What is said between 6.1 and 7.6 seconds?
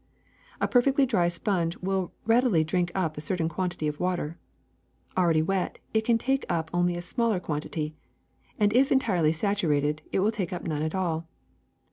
take up only a smaller